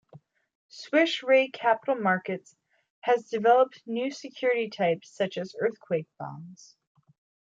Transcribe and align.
Swiss 0.69 1.21
Re 1.21 1.47
Capital 1.51 1.93
Markets 1.93 2.55
has 3.01 3.29
developed 3.29 3.83
new 3.85 4.09
security 4.09 4.67
types 4.67 5.15
such 5.15 5.37
as 5.37 5.55
earthquake 5.61 6.07
bonds. 6.17 6.75